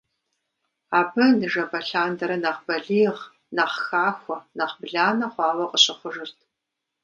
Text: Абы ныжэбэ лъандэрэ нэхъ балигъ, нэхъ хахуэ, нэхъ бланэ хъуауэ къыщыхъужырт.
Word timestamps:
Абы 0.99 1.25
ныжэбэ 1.39 1.79
лъандэрэ 1.87 2.37
нэхъ 2.43 2.61
балигъ, 2.67 3.19
нэхъ 3.55 3.77
хахуэ, 3.85 4.37
нэхъ 4.57 4.75
бланэ 4.83 5.27
хъуауэ 5.33 5.65
къыщыхъужырт. 5.71 6.37